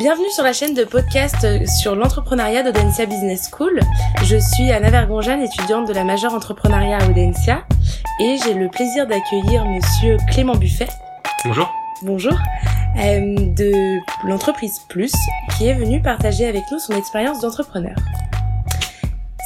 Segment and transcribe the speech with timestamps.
[0.00, 3.80] Bienvenue sur la chaîne de podcast sur l'entrepreneuriat d'Audencia Business School.
[4.24, 7.66] Je suis Anna Vergonjeanne, étudiante de la majeure entrepreneuriat à Audencia
[8.18, 10.88] et j'ai le plaisir d'accueillir monsieur Clément Buffet.
[11.44, 11.70] Bonjour.
[12.00, 12.32] Bonjour.
[12.32, 15.12] Euh, de l'entreprise Plus
[15.58, 17.96] qui est venu partager avec nous son expérience d'entrepreneur.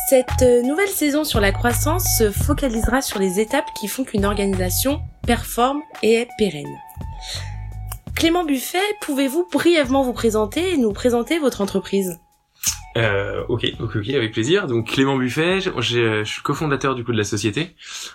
[0.09, 4.25] Cette euh, nouvelle saison sur la croissance se focalisera sur les étapes qui font qu'une
[4.25, 6.79] organisation performe et est pérenne.
[8.17, 12.21] Clément Buffet, pouvez-vous brièvement vous présenter et nous présenter votre entreprise?
[12.97, 14.67] Euh, ok, ok, ok, avec plaisir.
[14.67, 17.75] Donc Clément Buffet, je, je suis cofondateur du coup de la société.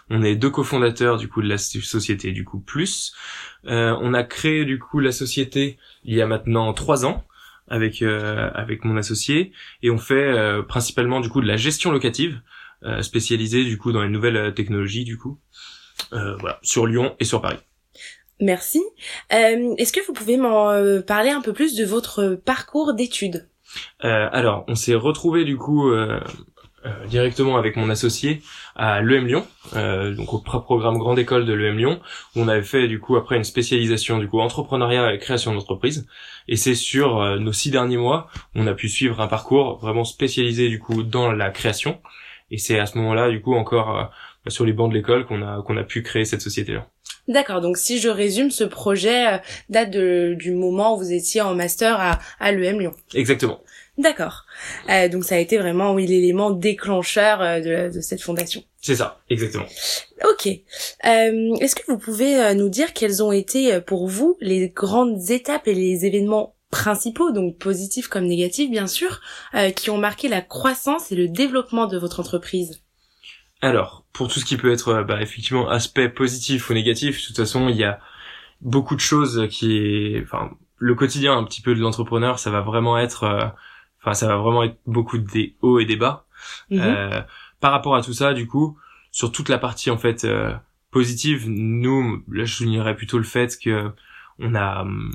[0.09, 3.13] On est deux cofondateurs du coup de la société du coup plus.
[3.67, 7.26] Euh, on a créé du coup la société il y a maintenant trois ans
[7.68, 9.52] avec euh, avec mon associé
[9.84, 12.41] et on fait euh, principalement du coup de la gestion locative
[12.84, 15.40] euh, spécialisée du coup dans les nouvelles technologies du coup.
[16.12, 17.59] voilà, sur Lyon et sur Paris.
[18.39, 18.81] Merci.
[19.34, 23.49] Euh, Est-ce que vous pouvez m'en euh, parler un peu plus de votre parcours d'études?
[24.03, 25.91] Euh, Alors, on s'est retrouvé du coup
[27.07, 28.41] directement avec mon associé
[28.77, 29.46] à l'EM Lyon,
[30.15, 31.99] donc au programme Grande École de l'EM Lyon,
[32.35, 36.07] où on avait fait du coup après une spécialisation du coup entrepreneuriat et création d'entreprise.
[36.48, 40.70] Et c'est sur nos six derniers mois, on a pu suivre un parcours vraiment spécialisé
[40.70, 41.99] du coup dans la création.
[42.49, 44.09] Et c'est à ce moment-là du coup encore
[44.48, 46.87] sur les bancs de l'école qu'on a qu'on a pu créer cette société-là.
[47.30, 49.38] D'accord, donc si je résume, ce projet euh,
[49.70, 52.91] date de, du moment où vous étiez en master à, à l'EM Lyon.
[53.13, 53.62] Exactement.
[53.99, 54.46] D'accord.
[54.90, 58.63] Euh, donc ça a été vraiment oui l'élément déclencheur euh, de, de, cette fondation.
[58.82, 59.66] C'est ça, exactement.
[60.24, 60.48] Ok.
[60.48, 65.30] Euh, Est-ce que vous pouvez euh, nous dire quelles ont été pour vous les grandes
[65.30, 69.22] étapes et les événements principaux, donc positifs comme négatifs bien sûr,
[69.75, 72.80] qui ont marqué la croissance et le développement de votre entreprise?
[73.62, 77.28] Alors, pour tout ce qui peut être euh, bah, effectivement aspect positif ou négatif, de
[77.28, 78.00] toute façon, il y a
[78.62, 82.62] beaucoup de choses qui est, enfin, le quotidien un petit peu de l'entrepreneur, ça va
[82.62, 83.46] vraiment être, euh,
[84.02, 86.25] enfin, ça va vraiment être beaucoup des hauts et des bas.
[86.69, 86.80] Mhm.
[86.81, 87.22] Euh,
[87.59, 88.78] par rapport à tout ça, du coup,
[89.12, 90.53] sur toute la partie en fait euh,
[90.91, 93.91] positive, nous, là, je soulignerais plutôt le fait que
[94.40, 95.12] on a hum,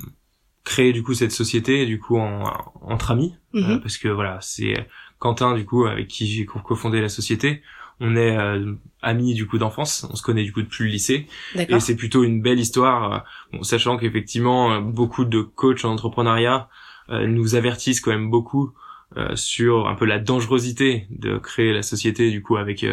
[0.63, 2.43] créé du coup cette société du coup en,
[2.81, 3.81] entre amis, mhm.
[3.81, 7.63] parce que voilà, c'est Quentin du coup avec qui j'ai cofondé la société
[7.99, 11.27] on est euh, amis du coup d'enfance, on se connaît du coup depuis le lycée,
[11.55, 13.17] et c'est plutôt une belle histoire, euh,
[13.53, 16.69] bon, sachant qu'effectivement euh, beaucoup de coachs en entrepreneuriat
[17.07, 18.73] nous avertissent quand même beaucoup
[19.35, 22.83] sur un peu la dangerosité de créer la société du coup avec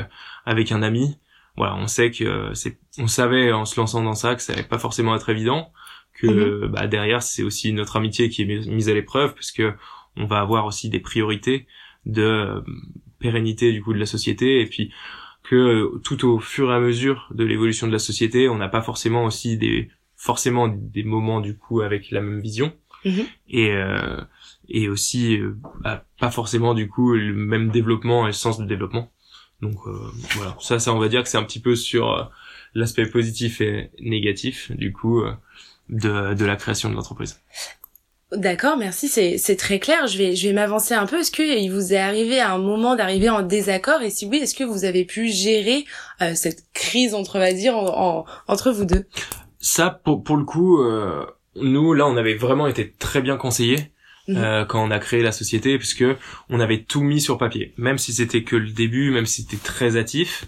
[0.45, 1.17] avec un ami.
[1.57, 4.65] Voilà, on sait que c'est, on savait en se lançant dans ça que ça allait
[4.65, 5.73] pas forcément être évident,
[6.13, 6.73] que mhm.
[6.73, 9.73] bah, derrière c'est aussi notre amitié qui est mise à l'épreuve parce que
[10.19, 11.67] on va avoir aussi des priorités
[12.05, 12.63] de
[13.23, 14.93] pérennité du coup de la société et puis
[15.43, 18.69] que euh, tout au fur et à mesure de l'évolution de la société, on n'a
[18.69, 22.73] pas forcément aussi des forcément des moments du coup avec la même vision
[23.05, 23.25] mhm.
[23.49, 24.21] et euh,
[24.69, 28.67] et aussi euh, bah, pas forcément du coup le même développement et le sens de
[28.67, 29.11] développement.
[29.61, 29.77] Donc
[30.35, 32.33] voilà, ça ça on va dire que c'est un petit peu sur
[32.75, 35.23] l'aspect positif et négatif du coup
[35.89, 37.41] de de la création de l'entreprise.
[38.33, 40.07] D'accord, merci, c'est très clair.
[40.07, 41.21] Je vais je vais m'avancer un peu.
[41.21, 44.01] Est-ce que il vous est arrivé à un moment d'arriver en désaccord?
[44.01, 45.85] Et si oui, est-ce que vous avez pu gérer
[46.23, 49.05] euh, cette crise entre va dire en, entre vous deux?
[49.61, 51.27] Ça pour pour le coup, euh,
[51.57, 53.93] nous là, on avait vraiment été très bien conseillés.
[54.29, 54.37] Mhm.
[54.37, 56.05] Euh, quand on a créé la société puisque
[56.49, 59.57] on avait tout mis sur papier même si c'était que le début même si c'était
[59.57, 60.45] très hâtif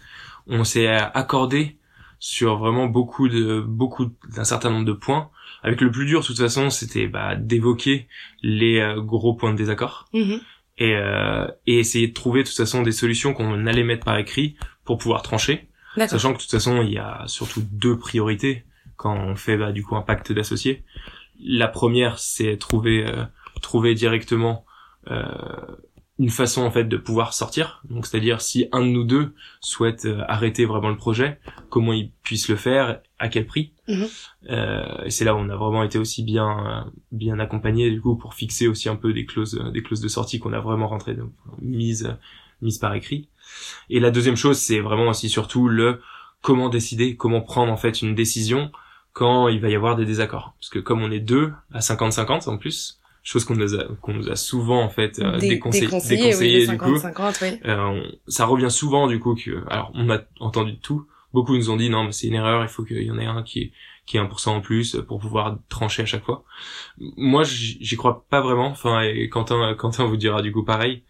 [0.47, 1.77] on s'est accordé
[2.24, 5.28] sur vraiment beaucoup de beaucoup d'un certain nombre de points
[5.62, 8.08] avec le plus dur, de toute façon, c'était bah, d'évoquer
[8.42, 10.40] les euh, gros points de désaccord mhm.
[10.78, 14.16] et, euh, et essayer de trouver de toute façon des solutions qu'on allait mettre par
[14.16, 15.68] écrit pour pouvoir trancher.
[15.96, 18.64] Sachant que de toute façon, il y a surtout deux priorités
[18.96, 20.82] quand on fait bah, du coup un pacte d'associés.
[21.42, 23.24] La première, c'est trouver euh,
[23.60, 24.64] trouver directement
[25.10, 25.24] euh,
[26.19, 27.82] une façon en fait de pouvoir sortir.
[27.88, 31.38] Donc c'est-à-dire si un de nous deux souhaite euh, arrêter vraiment le projet,
[31.70, 33.72] comment il puisse le faire, à quel prix?
[33.88, 34.06] Mhm.
[34.50, 38.16] Euh, et c'est là où on a vraiment été aussi bien bien accompagné du coup
[38.16, 41.15] pour fixer aussi un peu des clauses des clauses de sortie qu'on a vraiment rentré
[41.15, 42.16] donc, mise
[42.62, 43.28] mise par écrit.
[43.91, 46.00] Et la deuxième chose c'est vraiment aussi surtout le
[46.42, 48.71] comment décider, comment prendre en fait une décision
[49.15, 50.54] quand il va y avoir des désaccords.
[50.60, 54.12] Parce que comme on est deux à 50-50 en plus, chose qu'on nous a qu'on
[54.12, 56.97] nous a souvent en fait euh, déconseillé, déconseillé, du coup.
[56.97, 57.59] 50, oui.
[57.65, 61.06] euh, ça revient souvent du coup que alors on a entendu tout.
[61.32, 63.26] Beaucoup nous ont dit non mais c'est une erreur il faut qu'il y en ait
[63.26, 63.72] un qui est
[64.06, 66.44] qui est 1% en plus pour pouvoir trancher à chaque fois.
[66.98, 68.68] Moi j'y crois pas vraiment.
[68.68, 71.03] Enfin et Quentin Quentin vous dira du coup pareil.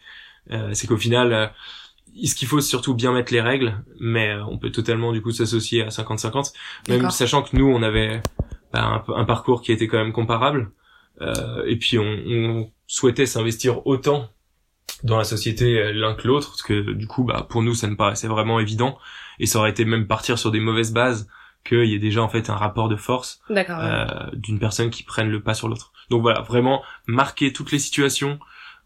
[0.53, 1.47] Euh, c'est qu'au final euh,
[2.25, 5.31] ce qu'il faut surtout bien mettre les règles mais euh, on peut totalement du coup
[5.31, 6.53] s'associer à 50-50
[6.91, 8.21] même sachant que nous on avait
[8.71, 10.71] bah, un, un, parcours qui était quand même comparable
[11.21, 14.29] et puis on, on souhaitait s'investir autant
[15.03, 17.97] dans la société l'un que l'autre parce que du coup bah pour nous ça nous
[17.97, 18.99] paraissait vraiment évident
[19.39, 21.29] et ça aurait été même partir sur des mauvaises bases
[21.65, 25.31] qu'il y ait déjà en fait un rapport de force euh, d'une personne qui prenne
[25.31, 25.93] le pas sur l'autre.
[26.11, 28.39] Donc voilà, vraiment marquer toutes les situations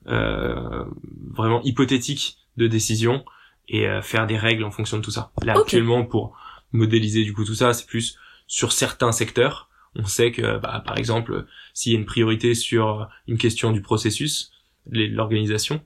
[0.06, 0.84] euh,
[1.32, 3.24] vraiment hypothétiques de décision
[3.69, 5.32] et euh, faire des règles en fonction de tout ça.
[5.42, 6.36] Là actuellement pour
[6.72, 9.69] modéliser du coup tout ça, c'est plus sur certains secteurs.
[9.98, 13.82] On sait que bah, par exemple s'il y a une priorité sur une question du
[13.82, 14.52] processus,
[14.90, 15.82] l'organisation,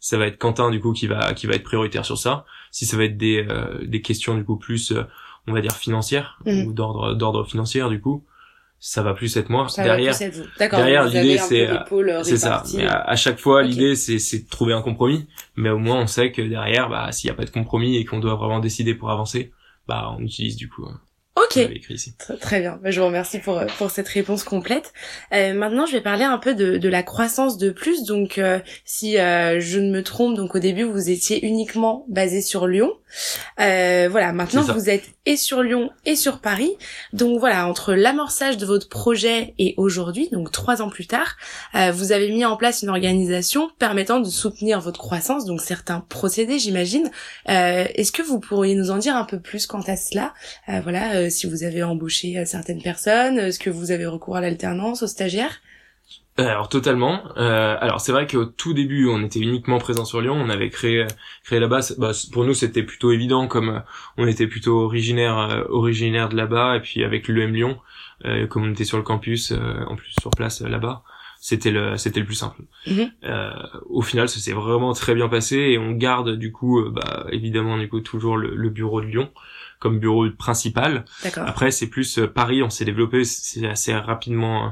[0.00, 2.44] ça va être Quentin du coup qui va qui va être prioritaire sur ça.
[2.70, 4.92] Si ça va être des euh, des questions du coup plus
[5.46, 6.66] on va dire financière mm.
[6.66, 8.24] ou d'ordre d'ordre financier du coup
[8.84, 9.68] ça va plus être moi.
[9.76, 10.12] Derrière
[10.58, 12.64] derrière l'idée c'est euh, c'est ça.
[12.74, 15.28] mais à, chaque fois l'idée c'est c'est de trouver un compromis.
[15.54, 18.04] Mais au moins on sait que derrière bah s'il y a pas de compromis et
[18.04, 19.52] qu'on doit vraiment décider pour avancer
[19.86, 20.84] bah on utilise du coup
[21.34, 21.58] Ok.
[22.40, 22.78] Très, bien.
[22.82, 24.92] Bah, je vous remercie pour pour cette réponse complète.
[25.32, 28.04] Euh, maintenant, je vais parler un peu de, de la croissance de plus.
[28.04, 32.42] Donc, euh, si euh, je ne me trompe, donc au début vous étiez uniquement basé
[32.42, 32.92] sur Lyon.
[33.60, 34.32] Euh, voilà.
[34.32, 36.76] Maintenant, vous êtes et sur Lyon et sur Paris.
[37.14, 41.36] Donc voilà, entre l'amorçage de votre projet et aujourd'hui, donc trois ans plus tard,
[41.74, 45.46] euh, vous avez mis en place une organisation permettant de soutenir votre croissance.
[45.46, 47.10] Donc certains procédés, j'imagine.
[47.46, 50.34] Est-ce que vous pourriez nous en dire un peu plus quant à cela?
[50.82, 54.40] Voilà euh, si vous avez embauché euh, certaines personnes, est-ce que vous avez recours à
[54.40, 55.60] l'alternance, aux stagiaires
[56.40, 57.30] euh, alors totalement.
[57.36, 60.34] alors c'est vrai qu'au tout début, on était uniquement présent sur Lyon.
[60.34, 61.06] On avait créé
[61.44, 61.80] créé là-bas.
[61.98, 63.82] Bah, pour nous, c'était plutôt évident, comme
[64.16, 67.78] on était plutôt originaire originaire de là-bas, et puis avec l'UM Lyon,
[68.48, 71.02] comme on était sur le campus, en plus sur place là-bas,
[71.38, 72.62] c'était le c'était le plus simple.
[72.86, 73.10] Mhm.
[73.90, 77.76] au final, ça s'est vraiment très bien passé, et on garde du coup, bah, évidemment
[77.76, 79.30] du coup toujours le, le bureau de Lyon
[79.82, 81.04] comme bureau principal.
[81.48, 84.68] Après, c'est plus euh, Paris, on s'est développé, c'est assez rapidement euh,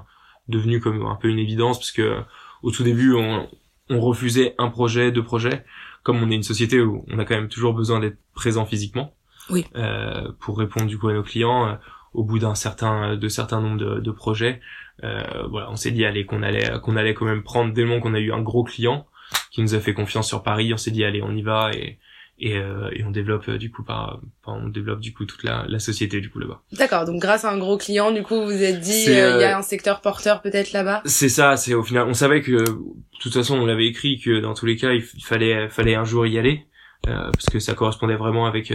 [0.46, 2.20] devenu comme un peu une évidence parce que euh,
[2.62, 3.48] au tout début, on,
[3.88, 5.64] on refusait un projet, deux projets.
[6.04, 9.12] Comme on est une société où on a quand même toujours besoin d'être présent physiquement,
[9.50, 9.66] oui.
[9.74, 11.76] euh, pour répondre du coup à nos clients,
[12.14, 14.60] au bout d'un certain de certains nombres de, de projets,
[15.02, 17.88] euh, voilà, on s'est dit allez qu'on allait qu'on allait quand même prendre dès le
[17.88, 19.06] moment qu'on a eu un gros client
[19.50, 21.98] qui nous a fait confiance sur Paris, on s'est dit allez on y va et
[22.40, 25.66] et, euh, et on développe euh, du coup par, on développe du coup toute la,
[25.68, 26.62] la société du coup là-bas.
[26.72, 29.44] D'accord, donc grâce à un gros client, du coup vous êtes dit euh, il y
[29.44, 31.02] a un secteur porteur peut-être là-bas?
[31.04, 32.78] C'est ça, c'est au final on savait que de
[33.20, 36.26] toute façon on l'avait écrit que dans tous les cas il, fallait fallait un jour
[36.26, 36.66] y aller
[37.04, 38.72] parce que ça correspondait vraiment avec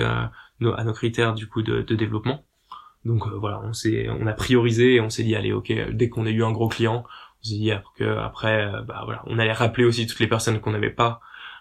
[0.60, 2.46] nos, à nos critères du coup de, de développement.
[3.04, 6.26] Donc voilà, on s'est on a priorisé et on s'est dit allez OK, dès qu'on
[6.26, 9.86] a eu un gros client, on s'est dit que après bah voilà, on allait rappeler
[9.86, 11.20] aussi toutes les personnes qu'on n'avait pas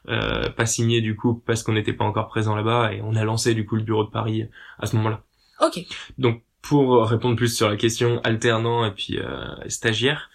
[0.08, 3.24] euh, pas signé du coup parce qu'on n'était pas encore présent là-bas et on a
[3.24, 4.46] lancé du coup le bureau de Paris
[4.78, 5.22] à ce moment-là.
[5.60, 5.80] Ok.
[6.18, 10.30] Donc pour répondre plus sur la question alternant et puis euh, stagiaire,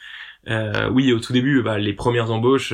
[0.48, 2.74] euh, oui au tout début bah, les premières embauches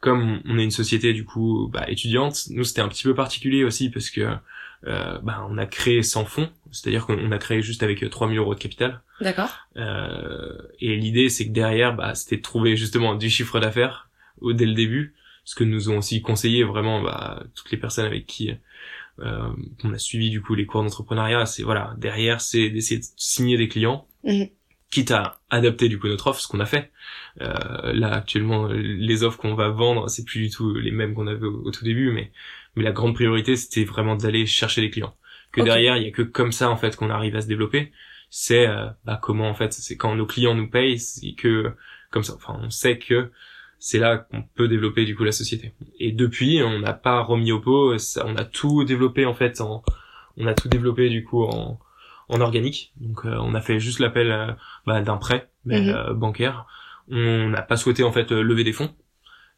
[0.00, 3.64] comme on est une société du coup bah, étudiante, nous c'était un petit peu particulier
[3.64, 4.28] aussi parce que
[4.86, 8.54] euh, bah, on a créé sans fonds, c'est-à-dire qu'on a créé juste avec 3000 euros
[8.54, 9.02] de capital.
[9.20, 9.50] D'accord.
[9.76, 14.08] Euh, et l'idée c'est que derrière, bah, c'était de trouver justement du chiffre d'affaires
[14.42, 15.14] dès le début
[15.44, 18.52] ce que nous ont aussi conseillé vraiment bah, toutes les personnes avec qui
[19.20, 19.50] euh,
[19.84, 23.58] on a suivi du coup les cours d'entrepreneuriat, c'est voilà derrière c'est d'essayer de signer
[23.58, 24.48] des clients, mhm.
[24.90, 26.90] quitte à adapter du coup notre offre, ce qu'on a fait.
[27.40, 31.26] Euh, là actuellement les offres qu'on va vendre c'est plus du tout les mêmes qu'on
[31.26, 32.32] avait au, tout début, mais
[32.76, 35.14] mais la grande priorité c'était vraiment d'aller chercher les clients.
[35.52, 37.92] Que derrière il y a que comme ça en fait qu'on arrive à se développer.
[38.32, 41.74] C'est euh, bah, comment en fait c'est quand nos clients nous payent, c'est que
[42.10, 42.34] comme ça.
[42.36, 43.32] Enfin on sait que
[43.80, 45.72] c'est là qu'on peut développer du coup la société.
[45.98, 49.82] Et depuis, on n'a pas remis au pot, on a tout développé en fait en,
[50.36, 51.80] on a tout développé du coup en,
[52.28, 52.92] en organique.
[52.98, 54.52] Donc euh, on a fait juste l'appel euh,
[54.86, 55.88] bah, d'un prêt mais, mhm.
[55.88, 56.66] euh, bancaire.
[57.08, 58.94] On n'a pas souhaité en fait lever des fonds.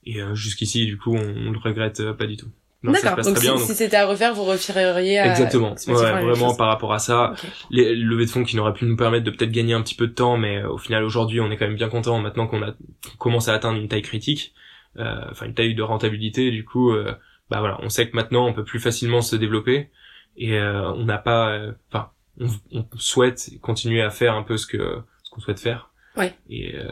[0.04, 2.48] Et jusqu'ici, du coup, on, on le regrette pas du tout.
[2.82, 3.16] D'accord.
[3.24, 5.30] Donc, si, c'était à refaire, vous referiez à...
[5.30, 5.74] Exactement.
[5.86, 7.34] Ouais, vraiment par rapport à ça.
[7.70, 10.08] Les levées de fonds qui n'auraient pu nous permettre de peut-être gagner un petit peu
[10.08, 12.62] de temps, mais euh, au final aujourd'hui, on est quand même bien content maintenant qu'on
[12.62, 12.74] a
[13.18, 14.52] commencé à atteindre une taille critique,
[14.98, 16.50] euh, enfin une taille de rentabilité.
[16.50, 17.14] Du coup, euh,
[17.50, 19.90] bah voilà, on sait que maintenant on peut plus facilement se développer
[20.36, 21.60] et on n'a pas,
[21.92, 22.10] enfin,
[22.40, 26.34] on, on, souhaite continuer à faire un peu ce que ce qu'on souhaite faire Ouais.
[26.50, 26.90] Et, euh,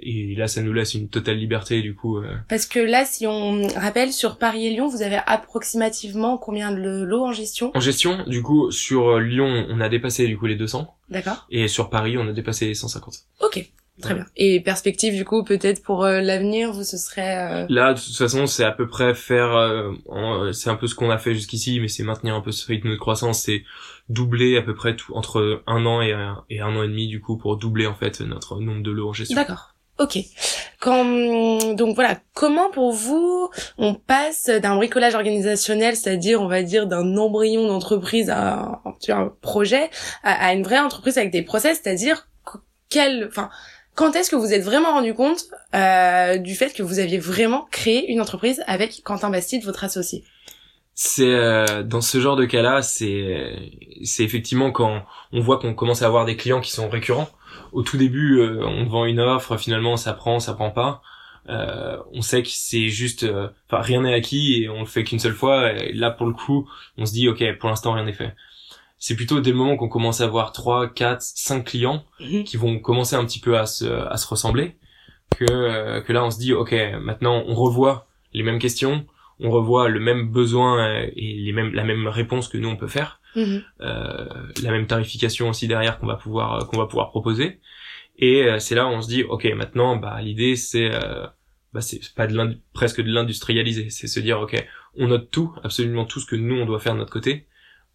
[0.00, 2.18] et là, ça nous laisse une totale liberté, du coup.
[2.18, 2.34] Euh.
[2.48, 7.02] Parce que là, si on rappelle, sur Paris et Lyon, vous avez approximativement combien de
[7.04, 7.70] lots en gestion?
[7.74, 10.92] En gestion, du coup, sur Lyon, on a dépassé du coup les 200.
[11.10, 11.46] D'accord.
[11.50, 13.14] Et sur Paris, on a dépassé les 150.
[13.40, 13.70] Ok.
[14.02, 14.26] Très bien.
[14.36, 17.66] Et perspective du coup peut-être pour euh, l'avenir, vous ce serait euh...
[17.70, 21.10] Là de toute façon c'est à peu près faire, euh, c'est un peu ce qu'on
[21.10, 23.64] a fait jusqu'ici, mais c'est maintenir un peu ce rythme de croissance, c'est
[24.10, 27.08] doubler à peu près tout, entre un an et un, et un an et demi
[27.08, 29.34] du coup pour doubler en fait notre nombre de lots en gestion.
[29.34, 29.72] D'accord.
[29.98, 30.18] Ok.
[30.78, 33.48] Quand, donc voilà, comment pour vous
[33.78, 39.88] on passe d'un bricolage organisationnel, c'est-à-dire on va dire d'un embryon d'entreprise à un, projet,
[40.22, 42.28] à, une vraie entreprise avec des process, c'est-à-dire
[42.88, 43.50] quel, enfin,
[43.96, 47.66] quand est-ce que vous êtes vraiment rendu compte euh, du fait que vous aviez vraiment
[47.72, 50.22] créé une entreprise avec Quentin Bastide, votre associé?
[50.94, 53.56] C'est euh, dans ce genre de cas-là, c'est
[54.04, 57.28] c'est effectivement quand on voit qu'on commence à avoir des clients qui sont récurrents.
[57.72, 61.02] Au tout début, euh, on vend une offre, finalement ça prend, ça prend pas.
[61.48, 65.04] Euh, on sait que c'est juste, euh, enfin rien n'est acquis et on le fait
[65.04, 65.72] qu'une seule fois.
[65.72, 68.34] Et là pour le coup, on se dit ok, pour l'instant rien n'est fait.
[68.98, 72.44] C'est plutôt dès le moment qu'on commence à avoir 3, 4, 5 clients mhm.
[72.44, 74.76] qui vont commencer un petit peu à se, à se ressembler
[75.36, 79.06] que, que là on se dit ok, maintenant on revoit les mêmes questions,
[79.40, 82.88] on revoit le même besoin et les mêmes la même réponse que nous on peut
[82.88, 83.62] faire mhm.
[83.80, 84.26] euh,
[84.62, 87.60] la même tarification aussi derrière qu'on va pouvoir euh, qu'on va pouvoir proposer
[88.18, 91.26] et euh, c'est là où on se dit ok maintenant bah l'idée c'est euh,
[91.72, 94.64] bah c'est pas de presque de l'industrialiser c'est se dire ok
[94.96, 97.46] on note tout absolument tout ce que nous on doit faire de notre côté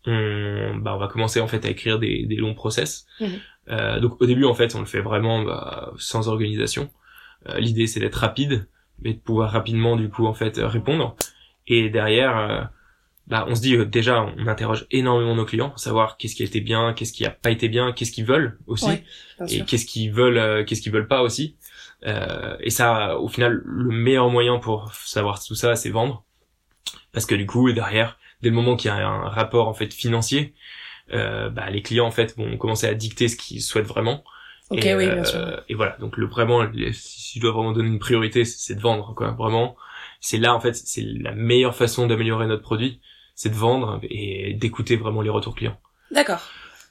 [0.06, 3.30] on bah on va commencer en fait à écrire des, des longs process mhm.
[3.70, 6.90] euh, donc au début en fait on le fait vraiment bah, sans organisation
[7.58, 8.68] l'idée c'est d'être rapide
[9.02, 11.16] mais de pouvoir rapidement du coup en fait euh, répondre.
[11.68, 12.62] Et derrière, euh,
[13.28, 16.46] bah, on se dit euh, déjà, on interroge énormément nos clients, savoir qu'est-ce qui a
[16.46, 19.04] été bien, qu'est-ce qui a pas été bien, qu'est-ce qu'ils veulent aussi,
[19.48, 21.56] et qu'est-ce qu'ils veulent, qu'est-ce qu'ils veulent pas aussi.
[22.06, 26.24] Euh, et ça, au final, le meilleur moyen pour savoir tout ça, c'est vendre,
[27.12, 29.94] parce que du coup, derrière, dès le moment qu'il y a un rapport en fait
[29.94, 30.54] financier,
[31.14, 34.24] euh, bah, les clients en fait vont commencer à dicter ce qu'ils souhaitent vraiment.
[34.70, 35.64] Ok, et, oui, bien sûr.
[35.68, 39.14] et voilà, donc le vraiment, si je dois vraiment donner une priorité, c'est de vendre,
[39.16, 39.32] quoi.
[39.32, 39.76] Vraiment,
[40.22, 43.02] c'est là en fait, c'est la meilleure façon d'améliorer notre produit,
[43.36, 45.78] c'est de vendre et d'écouter vraiment les retours clients.
[46.12, 46.42] D'accord.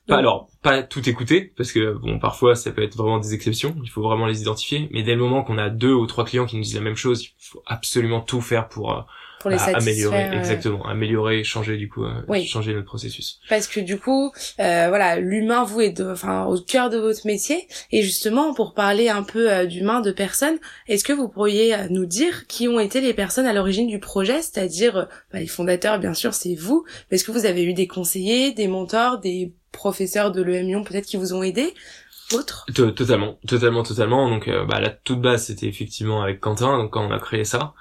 [0.07, 3.77] Pas alors, pas tout écouter, parce que bon, parfois ça peut être vraiment des exceptions,
[3.83, 6.47] il faut vraiment les identifier, mais dès le moment qu'on a deux ou trois clients
[6.47, 9.01] qui nous disent la même chose, il faut absolument tout faire pour euh,
[9.41, 10.87] pour les bah, améliorer exactement.
[10.87, 13.41] Améliorer changer du coup euh, changer notre processus.
[13.49, 14.31] Parce que du coup
[14.61, 17.67] euh, voilà l'humain vous est enfin au cœur de votre métier.
[17.91, 21.89] Et justement pour parler un peu euh, d'humain de personnes est-ce que vous pourriez euh,
[21.89, 24.43] nous dire qui ont été les personnes à l'origine du projet?
[24.43, 26.85] C'est-à-dire bah, les fondateurs bien sûr c'est vous.
[27.11, 30.85] Mais est-ce que vous avez eu des conseillers des mentors des professeurs de l'EM Lyon
[30.85, 31.73] peut-être qui vous ont aidé
[32.75, 34.29] Totalement, totalement, totalement.
[34.29, 37.45] Donc, euh, bah, la toute base, c'était effectivement avec Quentin, donc quand on a créé
[37.45, 37.75] ça.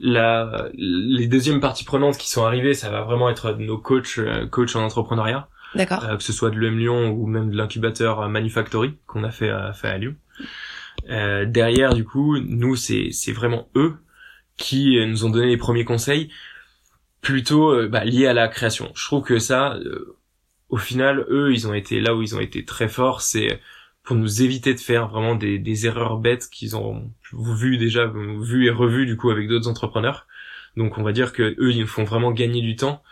[0.00, 4.46] La, les deuxièmes parties prenantes qui sont arrivées, ça va vraiment être nos coachs, euh,
[4.46, 5.48] coachs en entrepreneuriat.
[5.76, 6.04] D'accord.
[6.04, 9.50] Euh, que ce soit de l'EM Lyon ou même de l'incubateur Manufactory qu'on a fait,
[9.50, 10.16] à, fait à Lyon.
[11.08, 13.94] Euh, derrière, du coup, nous, c'est, c'est vraiment eux
[14.56, 16.30] qui nous ont donné les premiers conseils,
[17.20, 18.92] plutôt bah, liés à la création.
[18.94, 19.76] Je trouve que ça,
[20.68, 23.60] au final, eux, ils ont été là où ils ont été très forts, c'est
[24.04, 28.66] pour nous éviter de faire vraiment des, des erreurs bêtes qu'ils ont vu déjà, vu
[28.66, 30.26] et revu du coup avec d'autres entrepreneurs.
[30.76, 33.02] Donc on va dire que eux ils nous font vraiment gagner du temps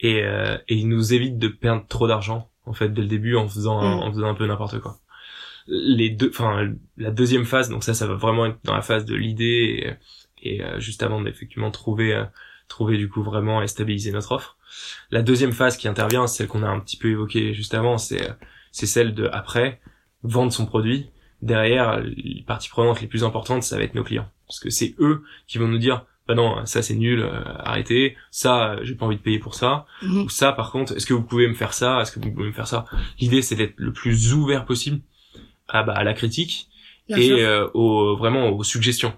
[0.00, 3.36] et, euh, et ils nous évitent de perdre trop d'argent en fait dès le début
[3.36, 4.00] en faisant un, mm.
[4.00, 4.98] en faisant un peu n'importe quoi.
[5.68, 9.04] Les deux, enfin la deuxième phase, donc ça ça va vraiment être dans la phase
[9.04, 9.96] de l'idée
[10.42, 12.24] et, et euh, juste avant d'effectivement trouver euh,
[12.68, 14.56] trouver du coup vraiment et stabiliser notre offre.
[15.10, 18.28] La deuxième phase qui intervient, celle qu'on a un petit peu évoquée juste avant, c'est
[18.28, 18.32] euh,
[18.72, 19.80] c'est celle de après
[20.22, 21.06] vendre son produit,
[21.40, 24.28] derrière, les parties prenantes les plus importantes, ça va être nos clients.
[24.46, 28.16] Parce que c'est eux qui vont nous dire, bah non, ça c'est nul, euh, arrêtez,
[28.30, 30.22] ça, j'ai pas envie de payer pour ça, mhm.
[30.22, 32.46] ou ça, par contre, est-ce que vous pouvez me faire ça, est-ce que vous pouvez
[32.46, 32.84] me faire ça?
[33.18, 35.00] L'idée, c'est d'être le plus ouvert possible
[35.68, 36.68] à, bah, à la critique
[37.08, 39.14] et euh, au, vraiment aux suggestions.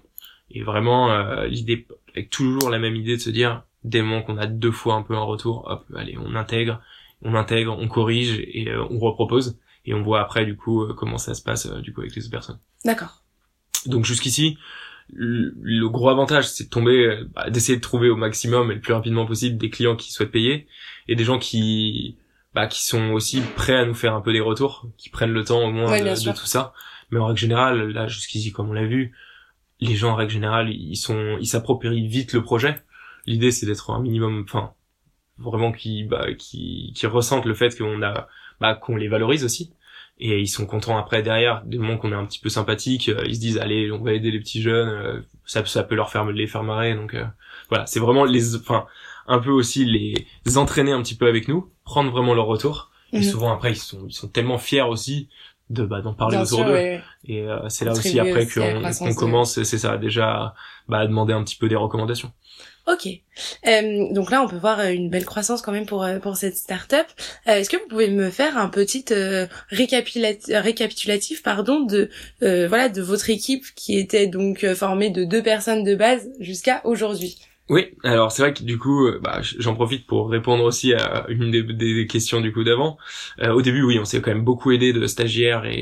[0.49, 4.23] Et vraiment, euh, l'idée, avec toujours la même idée de se dire, dès le moment
[4.23, 6.81] qu'on a deux fois un peu un retour, hop, allez, on intègre,
[7.21, 11.17] on intègre, on corrige et on repropose et on voit après du coup euh, comment
[11.17, 12.59] ça se passe euh, du coup avec les autres personnes.
[12.83, 13.23] D'accord.
[13.85, 14.57] Donc jusqu'ici,
[15.13, 18.81] le, gros avantage c'est de tomber, euh, bah, d'essayer de trouver au maximum et le
[18.81, 20.67] plus rapidement possible des clients qui souhaitent payer
[21.07, 22.17] et des gens qui
[22.53, 25.43] bah, qui sont aussi prêts à nous faire un peu des retours, qui prennent le
[25.43, 26.73] temps au moins de, tout ça.
[27.11, 29.13] Mais en règle générale, là jusqu'ici comme on l'a vu,
[29.81, 32.81] les gens en règle générale ils sont ils s'approprient vite le projet.
[33.25, 34.73] L'idée c'est d'être un minimum, enfin
[35.37, 38.27] vraiment qui bah, qui qui ressentent le fait qu'on a
[38.61, 39.74] bah, qu'on les valorise aussi
[40.17, 43.23] et ils sont contents après derrière du moment qu'on est un petit peu sympathique euh,
[43.25, 46.09] ils se disent allez on va aider les petits jeunes euh, ça ça peut leur
[46.09, 47.25] faire les faire marrer donc euh,
[47.69, 47.85] voilà.
[47.85, 48.85] C'est vraiment les enfin
[49.27, 52.91] un peu aussi les entraîner un petit peu avec nous prendre vraiment leur retour.
[53.11, 53.23] Et mhm.
[53.23, 55.29] souvent après ils sont ils sont tellement fiers aussi
[55.69, 56.99] de bah d'en parler autour d'eux.
[57.25, 60.53] et c'est là aussi après qu'on commence c'est ça déjà
[60.87, 62.31] bah à demander un petit peu des recommandations
[62.87, 63.07] Ok.
[64.13, 66.55] Donc là, on peut voir euh, une belle croissance quand même pour euh, pour cette
[66.55, 67.05] startup.
[67.47, 72.09] Euh, Est-ce que vous pouvez me faire un petit euh, récapitulatif, pardon de
[72.41, 77.39] voilà de votre équipe qui était donc formée de deux personnes de base jusqu'à aujourd'hui?
[77.67, 81.25] Oui, alors c'est vrai que du coup, euh, bah, j'en profite pour répondre aussi à
[81.29, 82.97] une des, des questions du coup d'avant.
[83.41, 85.73] Euh, au début, oui, on s'est quand même beaucoup aidé de stagiaires et,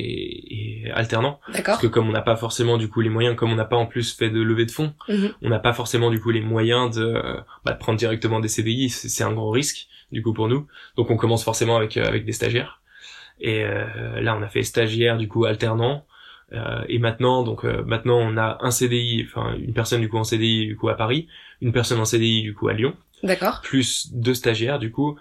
[0.86, 1.63] et alternants, D'accord.
[1.74, 3.75] parce que comme on n'a pas forcément du coup les moyens, comme on n'a pas
[3.75, 5.34] en plus fait de levée de fonds, Mhm.
[5.42, 7.22] on n'a pas forcément du coup les moyens de,
[7.66, 8.90] bah, de prendre directement des CDI.
[8.90, 10.68] C'est c'est un gros risque du coup pour nous.
[10.96, 12.80] Donc on commence forcément avec euh, avec des stagiaires.
[13.42, 16.06] Et euh, là, on a fait stagiaire du coup alternant.
[16.53, 20.17] Euh, et maintenant, donc euh, maintenant, on a un CDI, enfin une personne du coup
[20.17, 21.27] en CDI du coup à Paris,
[21.62, 22.93] une personne en CDI du coup à Lyon,
[23.24, 23.62] D'accord.
[23.63, 25.17] plus deux stagiaires du coup,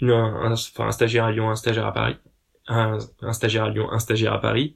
[0.00, 2.16] une- un, un- enfin un stagiaire à Lyon, un stagiaire à Paris,
[2.68, 4.74] un, un stagiaire à Lyon, un stagiaire à Paris,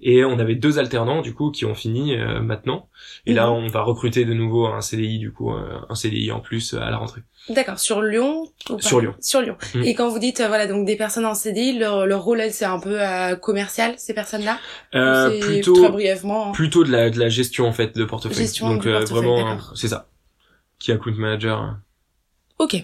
[0.00, 2.88] et on avait deux alternants du coup qui ont fini euh, maintenant.
[3.26, 3.52] Et là, Mhm.
[3.52, 6.80] on va recruter de nouveau un CDI du coup, euh, un CDI en plus euh,
[6.80, 7.22] à la rentrée.
[7.50, 7.78] D'accord.
[7.78, 8.44] Sur Lyon.
[8.68, 9.14] ou pas Sur Lyon.
[9.20, 9.56] Sur Lyon.
[9.74, 9.82] Mhm.
[9.84, 12.52] Et quand vous dites euh, voilà donc des personnes en CDI, leur leur rôle elle,
[12.52, 14.58] c'est un peu euh, commercial ces personnes-là.
[14.94, 16.48] Euh, plutôt très brièvement.
[16.48, 16.52] hein.
[16.52, 18.36] plutôt de la de la gestion en fait de portefeuille.
[18.38, 20.08] Gestion Donc du euh, portefeuille, vraiment, c'est ça.
[20.78, 21.76] Qui account manager.
[22.58, 22.76] Ok.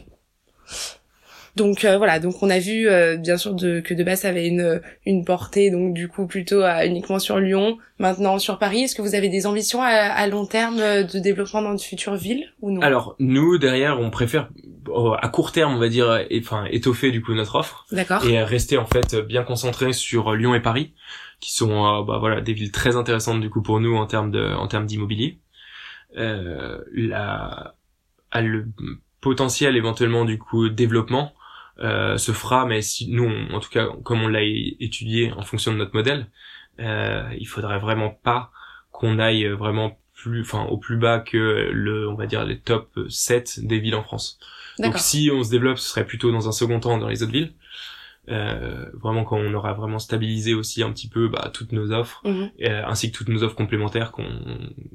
[1.56, 4.28] Donc euh, voilà, donc on a vu euh, bien sûr de, que de base ça
[4.28, 8.82] avait une une portée donc du coup plutôt à, uniquement sur Lyon, maintenant sur Paris.
[8.82, 11.80] Est-ce que vous avez des ambitions à, à long terme euh, de développement dans de
[11.80, 12.80] futures villes ou non?
[12.80, 14.48] Alors nous derrière, on préfère
[14.88, 17.86] euh, à court terme, on va dire, et- enfin étoffer du coup notre offre.
[17.92, 18.24] D'accord.
[18.26, 20.92] et rester en fait bien concentré sur Lyon et Paris
[21.38, 24.30] qui sont euh, bah, voilà des villes très intéressantes du coup pour nous en termes
[24.32, 25.38] de en termes d'immobilier
[26.16, 27.74] euh, la
[28.32, 28.66] à le
[29.20, 31.32] potentiel éventuellement du coup développement
[31.80, 35.42] euh, se fera mais si nous on- en tout cas comme on l'a étudié en
[35.42, 36.28] fonction de notre modèle
[36.80, 38.50] euh, il faudrait vraiment pas
[38.92, 42.96] qu'on aille vraiment plus enfin au plus bas que le on va dire les top
[43.08, 44.38] 7 des villes en France
[44.78, 47.30] donc si on se développe, ce serait plutôt dans un second temps dans les autres
[47.32, 47.54] villes.
[48.30, 52.22] Euh, vraiment quand on aura vraiment stabilisé aussi un petit peu bah, toutes nos offres,
[52.24, 52.50] Mhm.
[52.62, 54.26] euh, ainsi que toutes nos offres complémentaires qu'on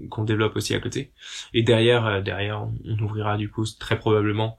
[0.10, 1.12] qu'on développe aussi à côté.
[1.54, 4.58] Et derrière, euh, derrière, on ouvrira du coup très probablement,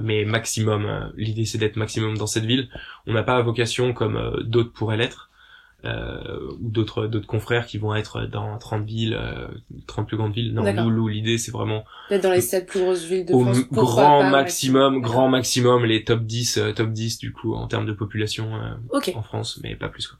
[0.00, 0.86] mais maximum.
[0.86, 2.68] euh, L'idée c'est d'être maximum dans cette ville.
[3.06, 5.28] On n'a pas vocation comme euh, d'autres pourraient l'être.
[5.84, 9.48] Euh, ou d'autres d'autres confrères qui vont être dans 30 villes, euh,
[9.88, 10.54] 30 plus grandes villes.
[10.54, 13.42] Non, nous, nous, l'idée c'est vraiment Peut-être dans les sept plus grosses villes de au
[13.42, 13.58] France.
[13.64, 17.66] pourquoi grand pas, maximum, grand maximum, les top 10, euh, top 10 du coup en
[17.66, 19.10] termes de population euh, Ok.
[19.16, 20.18] en France, mais pas plus quoi.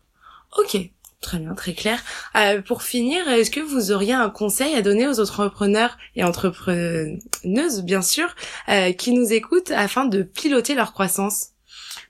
[0.59, 0.91] Ok.
[1.23, 2.01] Très bien, très clair.
[2.37, 7.83] Euh, pour finir, est-ce que vous auriez un conseil à donner aux entrepreneurs et entrepreneuses,
[7.85, 8.35] bien sûr,
[8.69, 11.51] euh, qui nous écoutent afin de piloter leur croissance?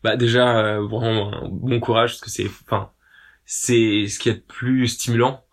[0.03, 2.91] Bah déjà euh, bon courage parce que c'est, enfin,
[3.45, 5.45] c'est ce qui est le plus stimulant,